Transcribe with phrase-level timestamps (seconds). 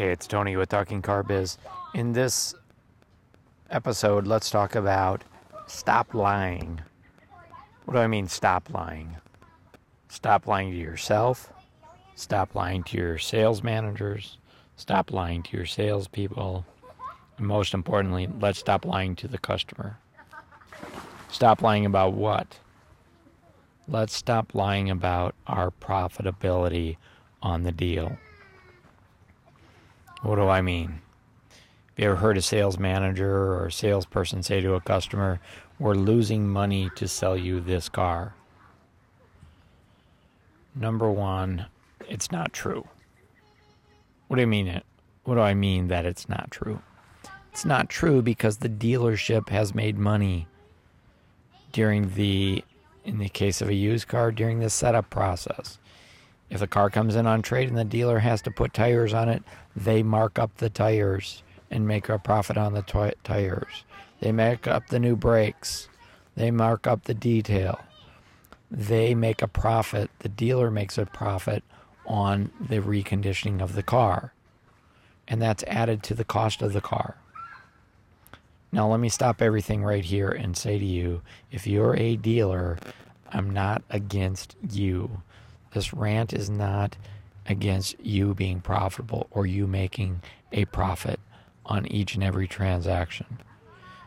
[0.00, 1.58] Hey, it's Tony with Talking Car Biz.
[1.92, 2.54] In this
[3.68, 5.22] episode, let's talk about
[5.66, 6.80] stop lying.
[7.84, 9.16] What do I mean, stop lying?
[10.08, 11.52] Stop lying to yourself,
[12.14, 14.38] stop lying to your sales managers,
[14.76, 16.64] stop lying to your salespeople,
[17.36, 19.98] and most importantly, let's stop lying to the customer.
[21.28, 22.58] Stop lying about what?
[23.86, 26.96] Let's stop lying about our profitability
[27.42, 28.16] on the deal.
[30.22, 31.00] What do I mean?
[31.50, 35.40] Have you ever heard a sales manager or salesperson say to a customer,
[35.78, 38.34] We're losing money to sell you this car?
[40.74, 41.66] Number one,
[42.08, 42.86] it's not true.
[44.28, 44.84] What do you mean it?
[45.24, 46.82] What do I mean that it's not true?
[47.52, 50.46] It's not true because the dealership has made money
[51.72, 52.64] during the
[53.04, 55.78] in the case of a used car during the setup process.
[56.50, 59.28] If the car comes in on trade and the dealer has to put tires on
[59.28, 59.42] it,
[59.76, 63.84] they mark up the tires and make a profit on the t- tires.
[64.20, 65.88] They mark up the new brakes.
[66.34, 67.78] They mark up the detail.
[68.70, 70.10] They make a profit.
[70.18, 71.62] The dealer makes a profit
[72.06, 74.32] on the reconditioning of the car.
[75.28, 77.16] And that's added to the cost of the car.
[78.72, 82.78] Now, let me stop everything right here and say to you if you're a dealer,
[83.32, 85.22] I'm not against you.
[85.72, 86.96] This rant is not
[87.46, 91.20] against you being profitable or you making a profit
[91.66, 93.38] on each and every transaction.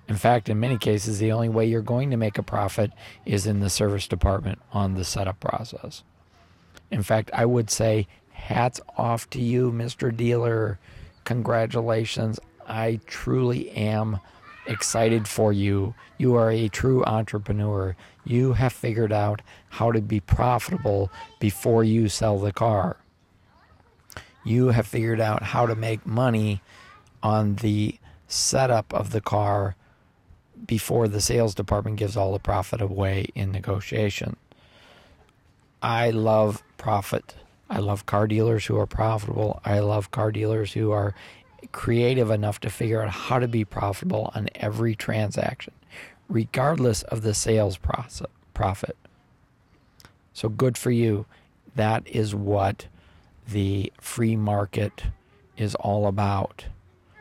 [0.08, 2.92] In fact, in many cases, the only way you're going to make a profit
[3.26, 6.04] is in the service department on the setup process.
[6.92, 10.16] In fact, I would say, hats off to you, Mr.
[10.16, 10.78] Dealer.
[11.24, 12.40] Congratulations.
[12.68, 14.20] I truly am
[14.66, 15.94] excited for you.
[16.18, 17.96] You are a true entrepreneur.
[18.26, 22.98] You have figured out how to be profitable before you sell the car.
[24.44, 26.62] You have figured out how to make money
[27.22, 27.98] on the
[28.28, 29.76] setup of the car
[30.66, 34.36] before the sales department gives all the profit away in negotiation.
[35.82, 37.36] I love profit.
[37.70, 39.62] I love car dealers who are profitable.
[39.66, 41.14] I love car dealers who are
[41.72, 45.74] creative enough to figure out how to be profitable on every transaction,
[46.30, 48.98] regardless of the sales process, profit.
[50.34, 51.26] So good for you.
[51.76, 52.88] That is what
[53.48, 55.04] the free market
[55.58, 56.66] is all about.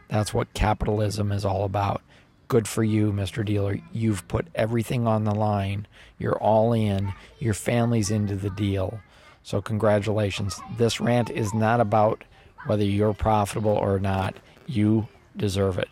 [0.08, 2.02] That's what capitalism is all about.
[2.48, 3.44] Good for you, Mr.
[3.44, 3.78] Dealer.
[3.92, 5.86] You've put everything on the line.
[6.18, 7.12] You're all in.
[7.38, 9.00] Your family's into the deal.
[9.42, 10.60] So, congratulations.
[10.76, 12.24] This rant is not about
[12.66, 14.36] whether you're profitable or not.
[14.66, 15.88] You deserve it.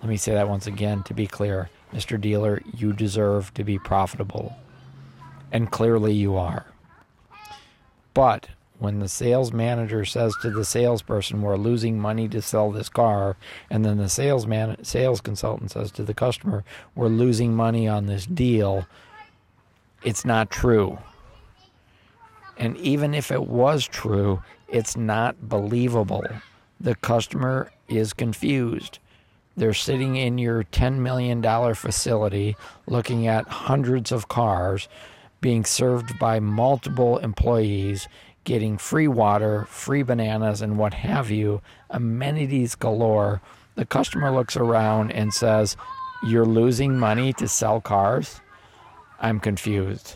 [0.00, 1.70] Let me say that once again to be clear.
[1.92, 2.20] Mr.
[2.20, 4.56] Dealer, you deserve to be profitable.
[5.52, 6.64] And clearly you are.
[8.14, 8.48] But
[8.78, 13.36] when the sales manager says to the salesperson, "We're losing money to sell this car,"
[13.70, 16.64] and then the sales man, sales consultant says to the customer,
[16.96, 18.86] "We're losing money on this deal,"
[20.02, 20.98] it's not true.
[22.62, 26.24] And even if it was true, it's not believable.
[26.78, 29.00] The customer is confused.
[29.56, 31.42] They're sitting in your $10 million
[31.74, 32.56] facility
[32.86, 34.88] looking at hundreds of cars
[35.40, 38.06] being served by multiple employees,
[38.44, 43.42] getting free water, free bananas, and what have you, amenities galore.
[43.74, 45.76] The customer looks around and says,
[46.28, 48.40] You're losing money to sell cars?
[49.18, 50.14] I'm confused.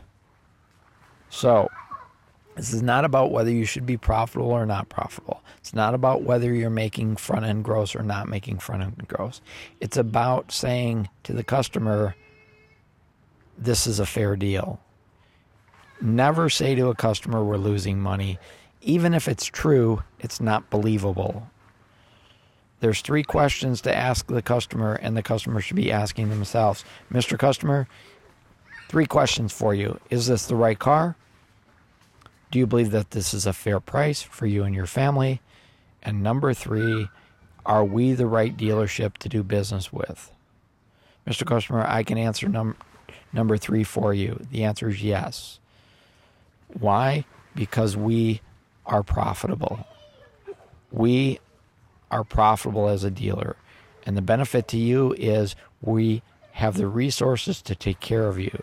[1.29, 1.69] So,
[2.57, 5.43] this is not about whether you should be profitable or not profitable.
[5.59, 9.43] It's not about whether you're making front end gross or not making front end gross.
[9.81, 12.17] It's about saying to the customer,
[13.59, 14.81] this is a fair deal.
[16.01, 18.39] Never say to a customer, we're losing money.
[18.81, 21.51] Even if it's true, it's not believable.
[22.81, 27.39] There's three questions to ask the customer, and the customer should be asking themselves Mr.
[27.39, 27.87] Customer,
[28.89, 29.99] three questions for you.
[30.11, 31.17] Is this the right car?
[32.57, 35.43] Do you believe that this is a fair price for you and your family?
[36.03, 37.07] And number three,
[37.67, 40.33] are we the right dealership to do business with?
[41.27, 41.45] Mr.
[41.45, 42.79] Customer, I can answer num-
[43.31, 44.41] number three for you.
[44.51, 45.59] The answer is yes.
[46.69, 47.27] Why?
[47.55, 48.41] Because we
[48.87, 49.87] are profitable.
[50.91, 51.41] We
[52.11, 53.57] are profitable as a dealer.
[54.07, 56.23] And the benefit to you is we
[56.53, 58.63] have the resources to take care of you.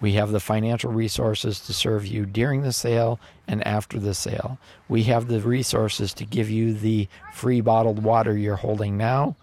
[0.00, 4.58] We have the financial resources to serve you during the sale and after the sale.
[4.88, 9.36] We have the resources to give you the free bottled water you're holding now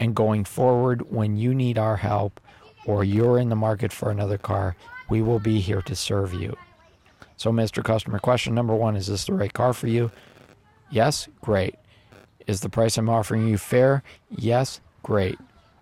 [0.00, 2.40] and going forward when you need our help
[2.86, 4.74] or you're in the market for another car,
[5.08, 6.56] we will be here to serve you.
[7.36, 7.84] So, Mr.
[7.84, 10.10] Customer, question number one is this the right car for you?
[10.90, 11.28] Yes?
[11.40, 11.76] Great.
[12.46, 14.02] Is the price I'm offering you fair?
[14.30, 15.38] Yes, great.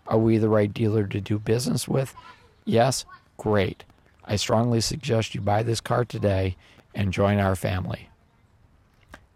[0.06, 2.14] Are we the right dealer to do business with?
[2.64, 3.04] Yes,
[3.36, 3.84] great.
[4.30, 6.56] I strongly suggest you buy this car today
[6.94, 8.10] and join our family.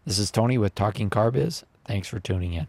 [0.05, 1.65] This is Tony with Talking Car Biz.
[1.87, 2.67] Thanks for tuning in.